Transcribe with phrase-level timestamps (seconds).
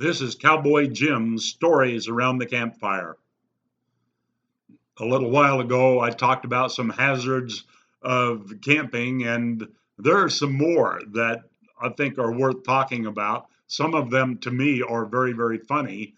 [0.00, 3.16] This is Cowboy Jim's Stories Around the Campfire.
[5.00, 7.64] A little while ago, I talked about some hazards
[8.00, 9.66] of camping, and
[9.98, 11.40] there are some more that
[11.82, 13.48] I think are worth talking about.
[13.66, 16.14] Some of them, to me, are very, very funny.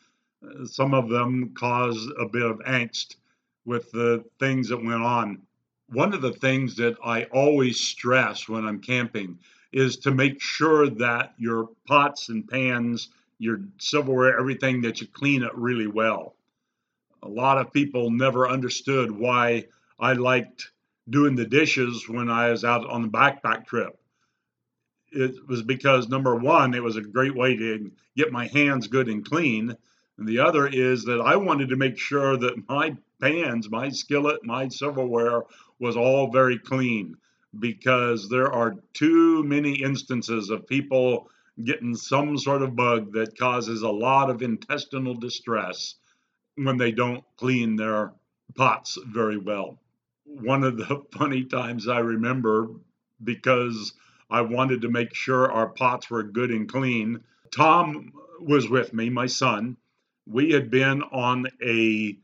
[0.67, 3.17] Some of them cause a bit of angst
[3.65, 5.41] with the things that went on.
[5.89, 9.39] One of the things that I always stress when I'm camping
[9.73, 13.09] is to make sure that your pots and pans
[13.41, 16.37] your silverware, everything that you clean it really well.
[17.23, 19.65] A lot of people never understood why
[19.99, 20.71] I liked
[21.09, 23.99] doing the dishes when I was out on the backpack trip.
[25.11, 29.09] It was because number one, it was a great way to get my hands good
[29.09, 29.75] and clean.
[30.19, 34.45] And the other is that I wanted to make sure that my pans, my skillet,
[34.45, 35.45] my silverware
[35.79, 37.17] was all very clean
[37.59, 41.31] because there are too many instances of people
[41.65, 45.95] getting some sort of bug that causes a lot of intestinal distress
[46.57, 48.13] when they don't clean their
[48.55, 49.79] pots very well.
[50.25, 52.69] One of the funny times I remember
[53.23, 53.93] because
[54.31, 57.25] I wanted to make sure our pots were good and clean.
[57.51, 59.77] Tom was with me, my son.
[60.27, 62.17] We had been on a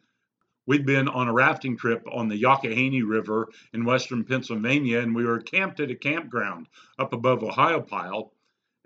[0.66, 5.24] we'd been on a rafting trip on the Youghiogheny River in western Pennsylvania, and we
[5.24, 6.66] were camped at a campground
[6.98, 8.30] up above Ohiopyle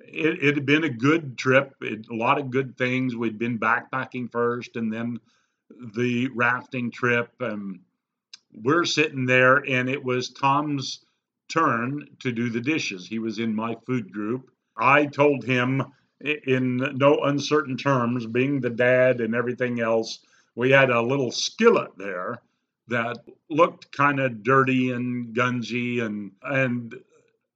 [0.01, 1.75] it, it had been a good trip.
[1.81, 3.17] It, a lot of good things.
[3.17, 5.21] We'd been backpacking first, and then
[5.95, 7.31] the rafting trip.
[7.41, 7.81] And
[8.53, 11.05] we're sitting there, and it was Tom's
[11.49, 13.07] turn to do the dishes.
[13.07, 14.51] He was in my food group.
[14.77, 15.85] I told him
[16.21, 20.21] in no uncertain terms, being the dad and everything else,
[20.55, 22.43] we had a little skillet there
[22.89, 26.95] that looked kind of dirty and gungy and and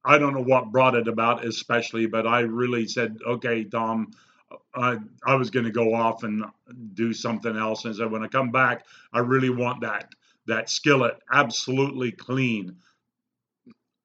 [0.05, 4.11] I don't know what brought it about, especially, but I really said, okay, Tom,
[4.51, 4.97] uh, I,
[5.31, 6.45] I was going to go off and
[6.93, 7.85] do something else.
[7.85, 10.13] And said, when I come back, I really want that
[10.47, 12.75] that skillet absolutely clean,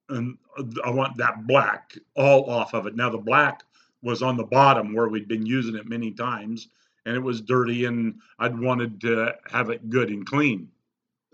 [0.09, 0.39] and
[0.85, 2.97] I want that black all off of it.
[2.97, 3.63] Now the black
[4.03, 6.69] was on the bottom where we'd been using it many times,
[7.05, 10.71] and it was dirty, and I'd wanted to have it good and clean.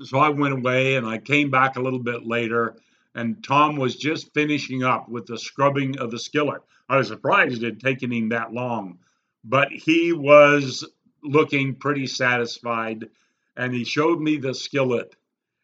[0.03, 2.77] So I went away, and I came back a little bit later
[3.17, 6.61] and Tom was just finishing up with the scrubbing of the skillet.
[6.89, 8.99] I was surprised it had taken him that long,
[9.43, 10.85] but he was
[11.23, 13.09] looking pretty satisfied.
[13.57, 15.17] And he showed me the skillet,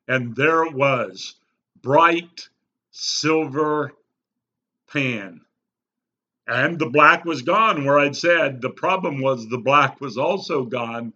[0.08, 1.34] and there it was
[1.82, 2.48] bright
[2.90, 3.92] silver
[4.90, 5.42] pan.
[6.48, 10.64] And the black was gone where I'd said the problem was the black was also
[10.64, 11.12] gone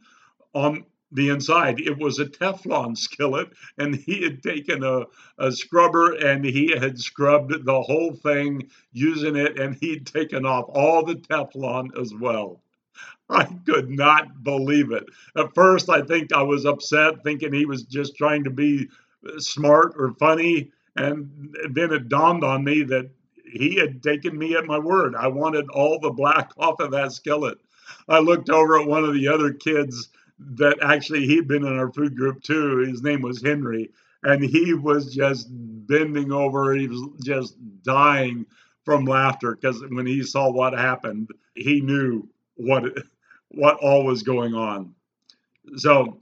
[0.54, 1.80] on the inside.
[1.80, 5.04] It was a Teflon skillet, and he had taken a,
[5.38, 10.66] a scrubber and he had scrubbed the whole thing using it, and he'd taken off
[10.68, 12.60] all the Teflon as well.
[13.28, 15.04] I could not believe it.
[15.36, 18.88] At first, I think I was upset, thinking he was just trying to be
[19.38, 20.70] smart or funny.
[20.96, 23.10] And then it dawned on me that
[23.44, 25.14] he had taken me at my word.
[25.14, 27.58] I wanted all the black off of that skillet.
[28.08, 30.08] I looked over at one of the other kids
[30.38, 32.78] that actually he'd been in our food group too.
[32.78, 33.90] His name was Henry,
[34.22, 36.74] and he was just bending over.
[36.74, 38.46] He was just dying
[38.84, 42.84] from laughter because when he saw what happened, he knew what
[43.50, 44.94] what all was going on.
[45.76, 46.20] So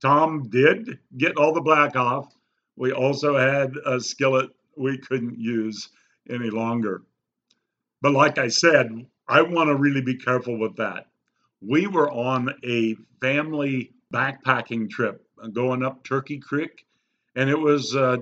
[0.00, 2.34] Tom did get all the black off.
[2.76, 5.90] We also had a skillet we couldn't use
[6.28, 7.02] any longer.
[8.00, 11.06] But like I said, I want to really be careful with that
[11.66, 16.84] we were on a family backpacking trip going up Turkey Creek,
[17.34, 18.18] and it was uh,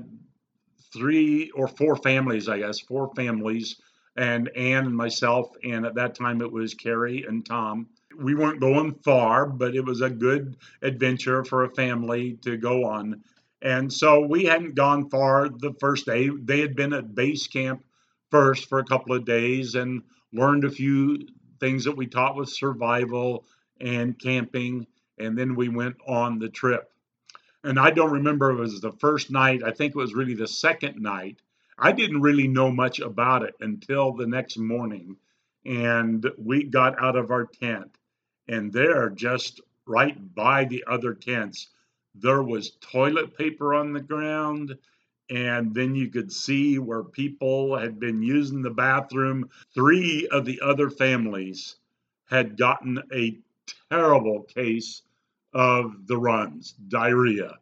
[0.93, 3.81] three or four families, I guess, four families,
[4.17, 7.89] and Ann and myself, and at that time it was Carrie and Tom.
[8.19, 12.85] We weren't going far, but it was a good adventure for a family to go
[12.85, 13.23] on.
[13.63, 16.29] And so we hadn't gone far the first day.
[16.29, 17.85] They had been at base camp
[18.31, 20.03] first for a couple of days and
[20.33, 21.19] learned a few
[21.61, 23.45] things that we taught with survival
[23.81, 24.87] and camping.
[25.19, 26.91] And then we went on the trip.
[27.63, 30.49] And I don't remember it was the first night, I think it was really the
[30.49, 31.41] second night.
[31.79, 35.17] I didn't really know much about it until the next morning.
[35.67, 37.95] And we got out of our tent,
[38.49, 41.69] and there, just right by the other tents,
[42.15, 44.79] there was toilet paper on the ground
[45.31, 49.49] and then you could see where people had been using the bathroom.
[49.75, 51.77] Three of the other families
[52.29, 53.39] had gotten a
[53.91, 55.03] terrible case
[55.53, 57.59] of the runs, diarrhea.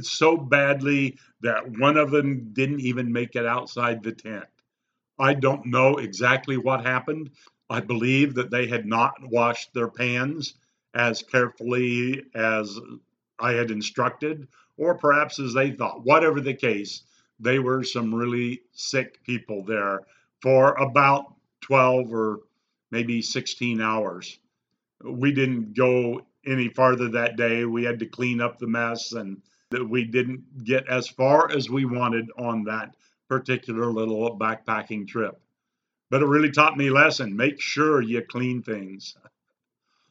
[0.00, 4.46] So badly that one of them didn't even make it outside the tent.
[5.18, 7.30] I don't know exactly what happened.
[7.70, 10.54] I believe that they had not washed their pans
[10.94, 12.78] as carefully as
[13.38, 16.04] I had instructed, or perhaps as they thought.
[16.04, 17.02] Whatever the case,
[17.40, 20.00] they were some really sick people there
[20.40, 22.40] for about 12 or
[22.90, 24.38] maybe 16 hours.
[25.02, 27.64] We didn't go any farther that day.
[27.64, 31.68] We had to clean up the mess and that we didn't get as far as
[31.68, 32.94] we wanted on that
[33.28, 35.40] particular little backpacking trip.
[36.10, 37.36] But it really taught me a lesson.
[37.36, 39.16] Make sure you clean things.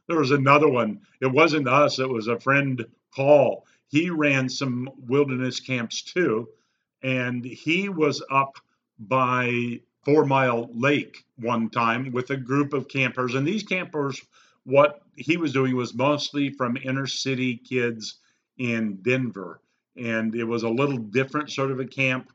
[0.05, 0.99] There was another one.
[1.21, 3.65] It wasn't us, it was a friend, Paul.
[3.87, 6.49] He ran some wilderness camps too.
[7.01, 8.57] And he was up
[8.97, 13.35] by Four Mile Lake one time with a group of campers.
[13.35, 14.21] And these campers,
[14.63, 18.19] what he was doing was mostly from inner city kids
[18.57, 19.61] in Denver.
[19.95, 22.31] And it was a little different sort of a camp,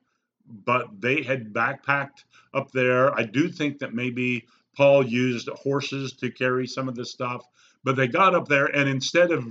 [0.64, 3.14] but they had backpacked up there.
[3.18, 4.46] I do think that maybe
[4.76, 7.44] Paul used horses to carry some of the stuff,
[7.84, 9.44] but they got up there and instead of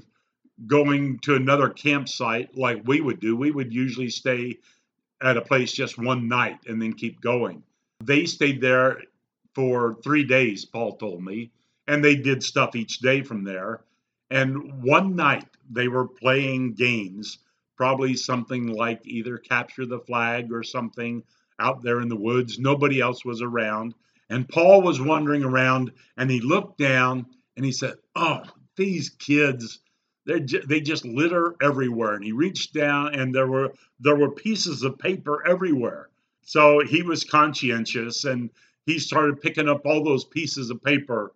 [0.66, 4.58] going to another campsite like we would do, we would usually stay
[5.22, 7.64] at a place just one night and then keep going.
[8.04, 9.02] They stayed there
[9.54, 11.52] for three days, Paul told me,
[11.88, 13.82] and they did stuff each day from there.
[14.30, 17.40] And one night they were playing games,
[17.76, 21.24] probably something like either capture the flag or something
[21.60, 22.60] out there in the woods.
[22.60, 23.96] Nobody else was around.
[24.30, 27.26] And Paul was wandering around and he looked down
[27.56, 28.44] and he said, Oh,
[28.76, 29.80] these kids,
[30.28, 32.14] they they just litter everywhere.
[32.14, 36.10] And he reached down and there were there were pieces of paper everywhere.
[36.44, 38.50] So he was conscientious and
[38.86, 41.34] he started picking up all those pieces of paper.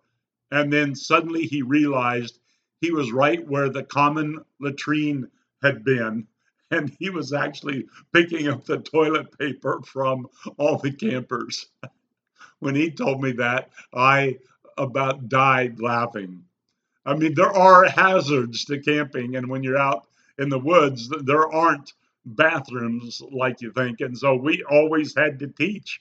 [0.50, 2.38] And then suddenly he realized
[2.80, 5.28] he was right where the common latrine
[5.62, 6.28] had been.
[6.70, 11.66] And he was actually picking up the toilet paper from all the campers.
[12.60, 14.38] when he told me that, I
[14.78, 16.44] about died laughing.
[17.04, 20.06] I mean, there are hazards to camping, and when you're out
[20.38, 21.92] in the woods, there aren't
[22.24, 24.00] bathrooms like you think.
[24.00, 26.00] And so we always had to teach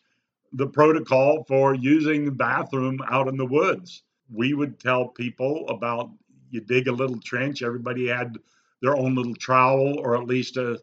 [0.53, 4.03] the protocol for using the bathroom out in the woods.
[4.31, 6.11] We would tell people about
[6.51, 8.37] you dig a little trench, everybody had
[8.81, 10.79] their own little trowel, or at least a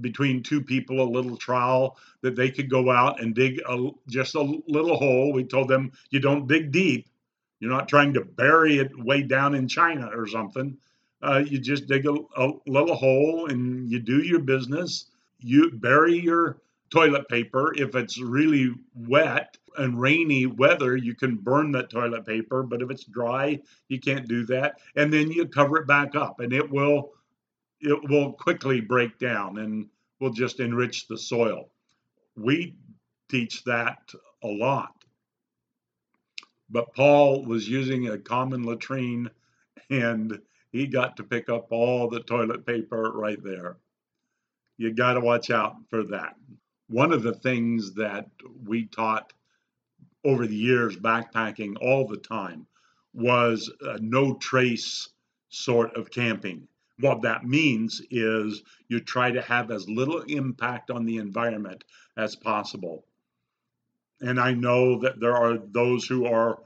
[0.00, 4.34] between two people a little trowel that they could go out and dig a, just
[4.34, 5.32] a little hole.
[5.32, 7.08] We told them you don't dig deep.
[7.64, 10.76] You're not trying to bury it way down in China or something.
[11.22, 15.06] Uh, you just dig a, a little hole and you do your business.
[15.38, 16.58] You bury your
[16.90, 17.72] toilet paper.
[17.74, 22.62] If it's really wet and rainy weather, you can burn that toilet paper.
[22.62, 24.74] But if it's dry, you can't do that.
[24.94, 27.12] And then you cover it back up, and it will
[27.80, 29.88] it will quickly break down and
[30.20, 31.70] will just enrich the soil.
[32.36, 32.76] We
[33.30, 34.12] teach that
[34.42, 35.03] a lot.
[36.74, 39.30] But Paul was using a common latrine
[39.90, 40.40] and
[40.72, 43.76] he got to pick up all the toilet paper right there.
[44.76, 46.34] You got to watch out for that.
[46.88, 48.28] One of the things that
[48.66, 49.32] we taught
[50.24, 52.66] over the years backpacking all the time
[53.12, 55.10] was no trace
[55.50, 56.66] sort of camping.
[56.98, 61.84] What that means is you try to have as little impact on the environment
[62.16, 63.06] as possible.
[64.20, 66.60] And I know that there are those who are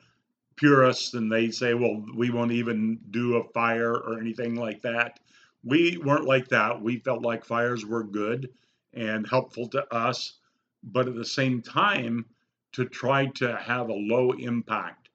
[0.57, 5.21] purists and they say, well, we won't even do a fire or anything like that.
[5.65, 6.81] We weren't like that.
[6.81, 8.51] We felt like fires were good
[8.95, 10.39] and helpful to us,
[10.83, 12.27] but at the same time,
[12.73, 15.09] to try to have a low impact.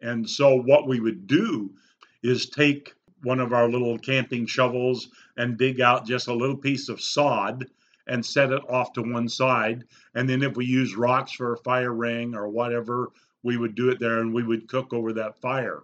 [0.00, 1.72] And so, what we would do
[2.22, 6.88] is take one of our little camping shovels and dig out just a little piece
[6.88, 7.66] of sod
[8.06, 9.84] and set it off to one side.
[10.14, 13.10] And then, if we use rocks for a fire ring or whatever,
[13.42, 15.82] we would do it there and we would cook over that fire.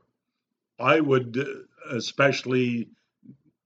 [0.78, 2.88] I would uh, especially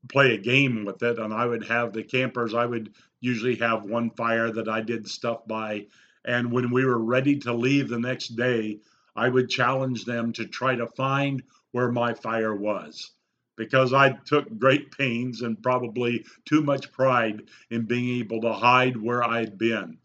[0.08, 3.84] play a game with it, and I would have the campers, I would usually have
[3.84, 5.86] one fire that I did stuff by.
[6.24, 8.80] And when we were ready to leave the next day,
[9.16, 11.42] I would challenge them to try to find
[11.72, 13.12] where my fire was
[13.60, 18.96] because I took great pains and probably too much pride in being able to hide
[18.96, 19.98] where I'd been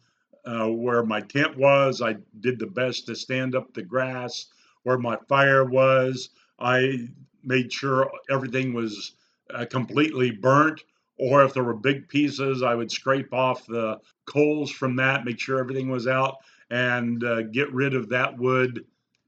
[0.45, 2.01] uh, where my tent was.
[2.01, 4.47] I did the best to stand up the grass.
[4.83, 7.07] Where my fire was, I
[7.45, 9.13] made sure everything was
[9.53, 10.83] uh, completely burnt.
[11.17, 15.39] Or if there were big pieces, I would scrape off the coals from that, make
[15.39, 16.35] sure everything was out,
[16.69, 18.83] and uh, get rid of that wood.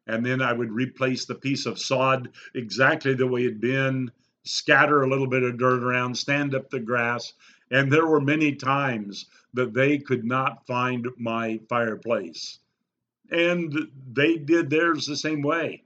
[0.08, 4.12] And then I would replace the piece of sod exactly the way it had been,
[4.44, 7.34] scatter a little bit of dirt around, stand up the grass.
[7.72, 12.60] And there were many times that they could not find my fireplace.
[13.32, 15.84] And they did theirs the same way.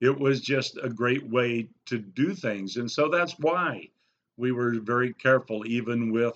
[0.00, 2.76] It was just a great way to do things.
[2.76, 3.88] And so that's why
[4.36, 6.34] we were very careful, even with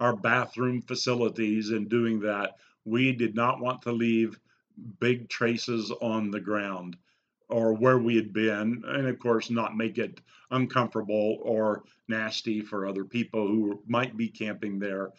[0.00, 2.56] our bathroom facilities and doing that.
[2.84, 4.38] We did not want to leave
[5.00, 6.96] big traces on the ground
[7.48, 10.20] or where we had been, and of course, not make it
[10.50, 15.10] uncomfortable or nasty for other people who might be camping there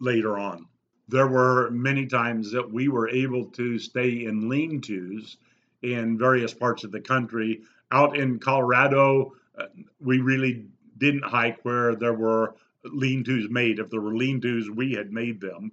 [0.00, 0.66] later on.
[1.08, 5.38] There were many times that we were able to stay in lean tos
[5.82, 7.62] in various parts of the country.
[7.90, 9.66] Out in Colorado, uh,
[10.00, 10.66] we really
[10.98, 13.80] didn't hike where there were lean tos made.
[13.80, 15.72] If there were lean tos, we had made them.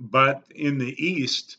[0.00, 1.58] But in the east,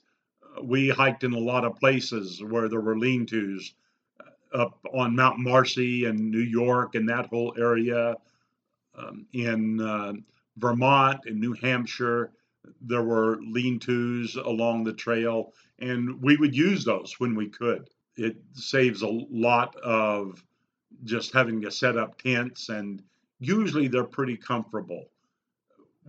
[0.64, 3.74] we hiked in a lot of places where there were lean tos
[4.20, 8.16] uh, up on Mount Marcy and New York and that whole area.
[8.96, 10.14] Um, in uh,
[10.58, 12.32] Vermont and New Hampshire,
[12.82, 17.90] there were lean tos along the trail, and we would use those when we could.
[18.18, 20.44] It saves a lot of
[21.06, 23.02] just having to set up tents, and
[23.40, 25.06] usually they're pretty comfortable.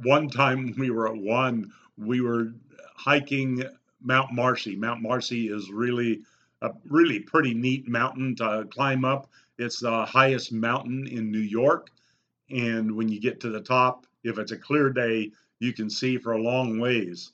[0.02, 2.52] One time we were at one, we were
[2.96, 3.62] hiking
[4.04, 4.76] Mount Marcy.
[4.76, 6.22] Mount Marcy is really
[6.60, 9.28] a really pretty neat mountain to climb up.
[9.58, 11.90] It's the highest mountain in New York.
[12.50, 16.18] And when you get to the top, if it's a clear day, you can see
[16.18, 17.32] for a long ways.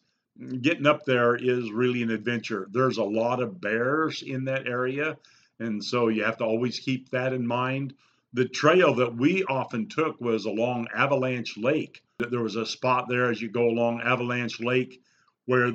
[0.62, 2.68] Getting up there is really an adventure.
[2.70, 5.16] There's a lot of bears in that area.
[5.58, 7.94] And so you have to always keep that in mind.
[8.34, 12.02] The trail that we often took was along Avalanche Lake.
[12.18, 15.02] There was a spot there as you go along Avalanche Lake
[15.46, 15.72] where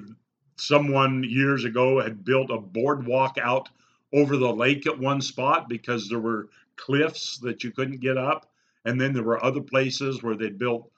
[0.56, 3.70] someone years ago had built a boardwalk out
[4.14, 8.52] over the lake at one spot because there were cliffs that you couldn't get up.
[8.86, 10.90] And then there were other places where they built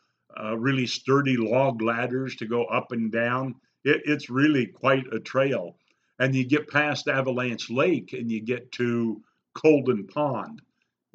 [0.41, 3.55] uh, really sturdy log ladders to go up and down.
[3.83, 5.77] It, it's really quite a trail.
[6.19, 9.21] And you get past Avalanche Lake and you get to
[9.53, 10.61] Colden Pond.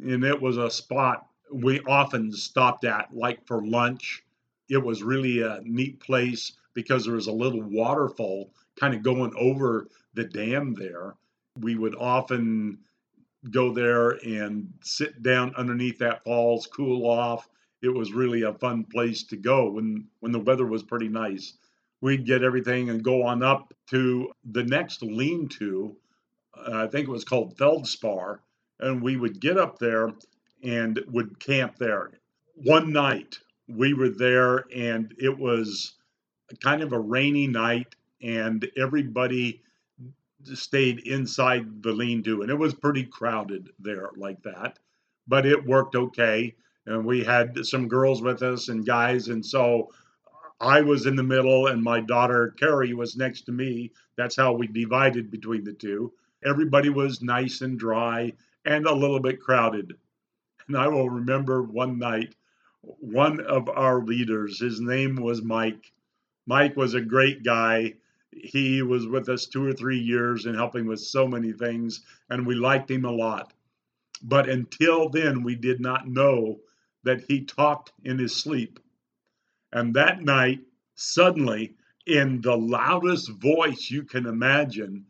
[0.02, 4.22] And it was a spot we often stopped at, like for lunch.
[4.68, 9.32] It was really a neat place because there was a little waterfall kind of going
[9.36, 11.14] over the dam there.
[11.58, 12.78] We would often
[13.50, 17.48] go there and sit down underneath that falls, cool off.
[17.82, 21.54] It was really a fun place to go when when the weather was pretty nice.
[22.02, 25.96] We'd get everything and go on up to the next lean-to.
[26.56, 28.42] Uh, I think it was called Feldspar,
[28.80, 30.12] and we would get up there
[30.62, 32.10] and would camp there.
[32.54, 35.94] One night we were there, and it was
[36.62, 39.62] kind of a rainy night, and everybody
[40.54, 44.78] stayed inside the lean-to, and it was pretty crowded there like that,
[45.28, 46.54] but it worked okay.
[46.86, 49.92] And we had some girls with us and guys, and so
[50.60, 53.92] I was in the middle, and my daughter Carrie was next to me.
[54.16, 56.12] That's how we divided between the two.
[56.44, 58.32] Everybody was nice and dry
[58.64, 59.94] and a little bit crowded.
[60.68, 62.34] And I will remember one night,
[62.82, 65.92] one of our leaders, his name was Mike,
[66.50, 67.94] Mike was a great guy.
[68.32, 72.44] He was with us two or three years and helping with so many things, and
[72.44, 73.52] we liked him a lot.
[74.20, 76.58] But until then, we did not know
[77.04, 78.80] that he talked in his sleep.
[79.72, 80.58] And that night,
[80.96, 85.06] suddenly, in the loudest voice you can imagine,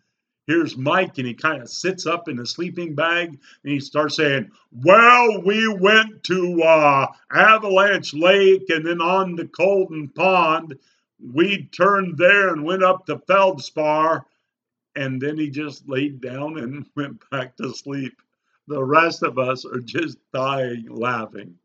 [0.46, 4.16] here's Mike, and he kind of sits up in a sleeping bag and he starts
[4.16, 10.78] saying, Well, we went to uh, Avalanche Lake and then on to Colden Pond
[11.22, 14.26] we turned there and went up to Feldspar,
[14.96, 18.14] and then he just laid down and went back to sleep.
[18.68, 21.56] The rest of us are just dying laughing.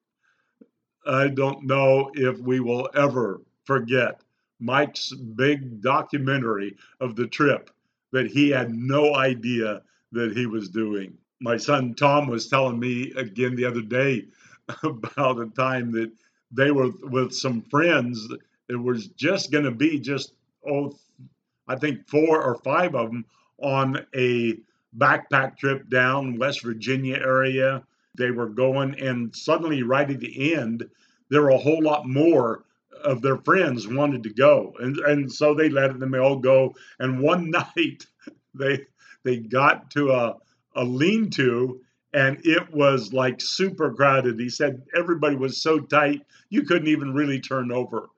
[1.06, 4.22] I don't know if we will ever forget
[4.60, 7.70] Mike's big documentary of the trip
[8.12, 9.84] that he had no idea
[10.14, 11.18] that he was doing.
[11.42, 14.26] My son Tom was telling me again the other day
[14.84, 16.12] about a time that
[16.52, 18.28] they were with some friends
[18.70, 20.34] it was just going to be just
[20.68, 20.96] oh
[21.68, 23.26] i think four or five of them
[23.62, 24.58] on a
[24.98, 27.84] backpack trip down west virginia area.
[28.18, 30.90] They were going and suddenly right at the end
[31.30, 32.64] there were a whole lot more
[33.04, 34.74] of their friends wanted to go.
[34.80, 36.76] And and so they let them all go.
[37.00, 38.06] And one night
[38.54, 38.86] they
[39.24, 40.38] they got to a
[40.76, 41.82] a lean-to
[42.14, 44.40] and it was like super crowded.
[44.40, 48.10] He said everybody was so tight you couldn't even really turn over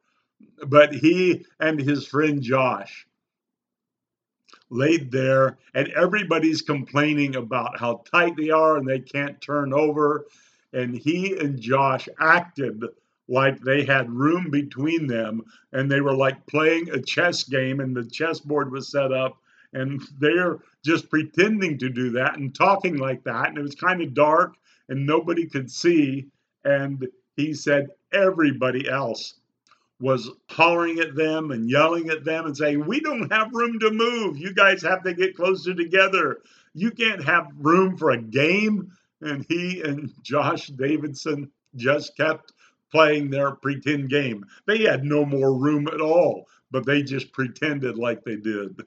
[0.66, 3.08] but he and his friend Josh
[4.70, 10.26] laid there, and everybody's complaining about how tight they are and they can't turn over.
[10.74, 12.84] And he and Josh acted
[13.30, 17.96] like they had room between them and they were like playing a chess game and
[17.96, 19.38] the chessboard was set up
[19.74, 23.50] and they're just pretending to do that and talking like that.
[23.50, 24.56] And it was kind of dark
[24.90, 26.28] and nobody could see.
[26.64, 29.36] And he said everybody else
[30.00, 33.92] was hollering at them and yelling at them and saying, We don't have room to
[33.92, 34.38] move.
[34.38, 36.40] You guys have to get closer together.
[36.74, 38.92] You can't have room for a game.
[39.22, 42.54] And he and Josh Davidson just kept
[42.92, 44.46] playing their pretend game.
[44.66, 48.82] They had no more room at all, but they just pretended like they did.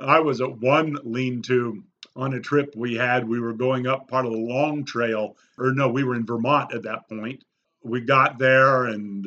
[0.00, 1.82] I was at one lean to
[2.14, 3.28] on a trip we had.
[3.28, 6.72] We were going up part of the long trail, or no, we were in Vermont
[6.74, 7.44] at that point.
[7.82, 9.26] We got there and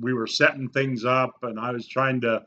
[0.00, 2.46] we were setting things up, and I was trying to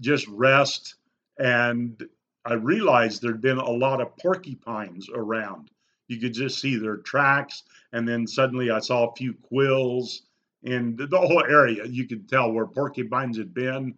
[0.00, 0.94] just rest.
[1.38, 2.02] And
[2.44, 5.70] I realized there'd been a lot of porcupines around.
[6.08, 10.22] You could just see their tracks, and then suddenly I saw a few quills,
[10.64, 13.96] and the whole area you could tell where porcupines had been.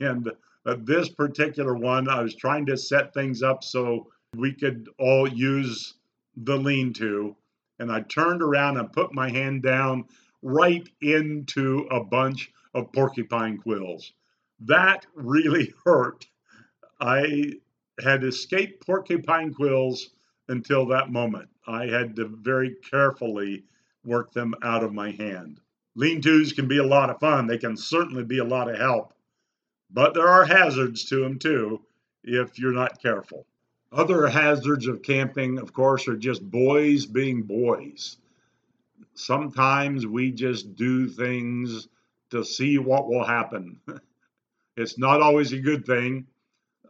[0.00, 0.30] And
[0.64, 5.28] uh, this particular one, I was trying to set things up so we could all
[5.28, 5.94] use
[6.36, 7.36] the lean to.
[7.78, 10.04] And I turned around and put my hand down
[10.42, 14.12] right into a bunch of porcupine quills.
[14.60, 16.26] That really hurt.
[17.00, 17.54] I
[18.02, 20.10] had escaped porcupine quills
[20.48, 21.48] until that moment.
[21.66, 23.64] I had to very carefully
[24.04, 25.60] work them out of my hand.
[25.94, 28.78] Lean tos can be a lot of fun, they can certainly be a lot of
[28.78, 29.12] help,
[29.90, 31.80] but there are hazards to them too
[32.24, 33.46] if you're not careful.
[33.92, 38.16] Other hazards of camping, of course, are just boys being boys.
[39.14, 41.88] Sometimes we just do things
[42.30, 43.80] to see what will happen.
[44.76, 46.26] it's not always a good thing.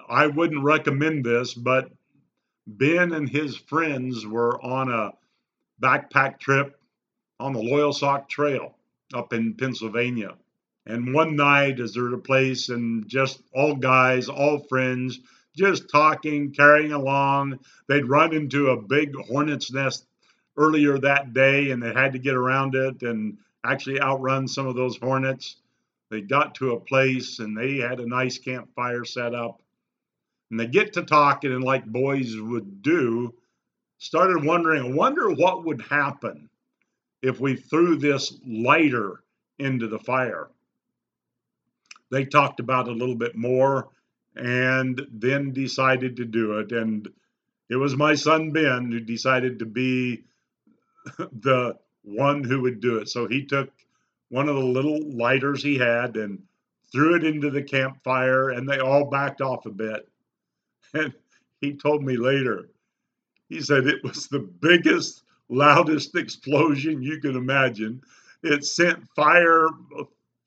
[0.09, 1.91] I wouldn't recommend this, but
[2.67, 5.13] Ben and his friends were on a
[5.81, 6.79] backpack trip
[7.41, 8.77] on the Loyalsock Trail
[9.15, 10.37] up in Pennsylvania.
[10.87, 15.21] And one night, as they're at a place and just all guys, all friends,
[15.57, 17.61] just talking, carrying along.
[17.89, 20.07] They'd run into a big hornet's nest
[20.57, 24.75] earlier that day and they had to get around it and actually outrun some of
[24.75, 25.57] those hornets.
[26.11, 29.63] They got to a place and they had a nice campfire set up.
[30.51, 33.33] And they get to talking, and like boys would do,
[33.97, 36.51] started wondering, I wonder what would happen
[37.23, 39.23] if we threw this lighter
[39.59, 40.51] into the fire.
[42.11, 43.89] They talked about it a little bit more
[44.37, 46.73] and then decided to do it.
[46.73, 47.09] And
[47.71, 50.25] it was my son Ben who decided to be
[51.41, 53.09] the one who would do it.
[53.09, 53.71] So he took
[54.29, 56.43] one of the little lighters he had and
[56.91, 60.09] threw it into the campfire, and they all backed off a bit.
[60.95, 61.15] And
[61.63, 62.69] he told me later,
[63.49, 68.03] he said it was the biggest, loudest explosion you can imagine.
[68.43, 69.69] It sent fire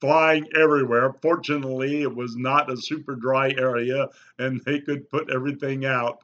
[0.00, 1.12] flying everywhere.
[1.14, 6.20] Fortunately, it was not a super dry area and they could put everything out.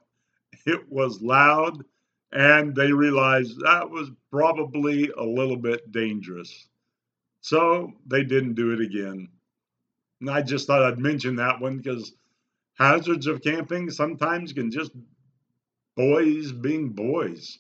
[0.67, 1.85] It was loud
[2.33, 6.69] and they realized that was probably a little bit dangerous.
[7.43, 9.29] So they didn't do it again.
[10.21, 12.13] And I just thought I'd mention that one because
[12.79, 14.93] hazards of camping sometimes can just
[15.97, 17.59] boys being boys.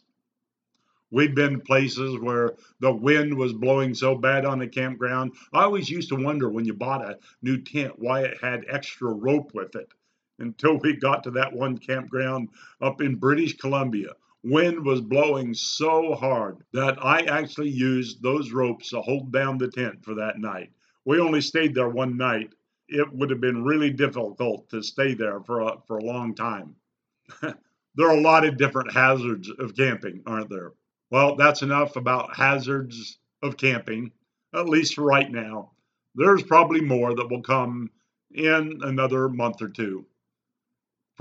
[1.10, 5.32] We've been places where the wind was blowing so bad on the campground.
[5.52, 9.12] I always used to wonder when you bought a new tent why it had extra
[9.12, 9.92] rope with it
[10.38, 12.48] until we got to that one campground
[12.80, 14.12] up in British Columbia.
[14.44, 19.68] Wind was blowing so hard that I actually used those ropes to hold down the
[19.68, 20.70] tent for that night.
[21.04, 22.52] We only stayed there one night.
[22.88, 26.74] It would have been really difficult to stay there for a, for a long time.
[27.40, 30.72] there are a lot of different hazards of camping, aren't there?
[31.10, 34.10] Well, that's enough about hazards of camping,
[34.54, 35.72] at least for right now.
[36.14, 37.90] There's probably more that will come
[38.32, 40.06] in another month or two.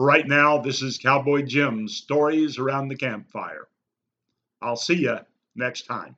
[0.01, 3.67] For right now, this is Cowboy Jim's Stories Around the Campfire.
[4.59, 5.19] I'll see you
[5.53, 6.15] next time.